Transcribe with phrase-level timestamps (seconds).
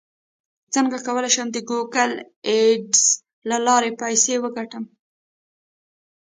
[0.73, 2.11] څنګه کولی شم د ګوګل
[2.55, 3.03] اډز
[3.49, 4.83] له لارې پیسې وګټم